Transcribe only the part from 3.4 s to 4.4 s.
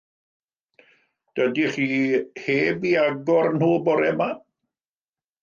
nhw bore 'ma?